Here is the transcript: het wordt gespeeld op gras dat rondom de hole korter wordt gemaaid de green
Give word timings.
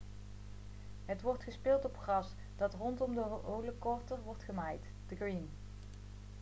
het 1.05 1.21
wordt 1.21 1.43
gespeeld 1.43 1.85
op 1.85 1.97
gras 1.97 2.31
dat 2.55 2.73
rondom 2.73 3.15
de 3.15 3.21
hole 3.21 3.73
korter 3.73 4.21
wordt 4.23 4.43
gemaaid 4.43 4.83
de 5.07 5.15
green 5.15 5.49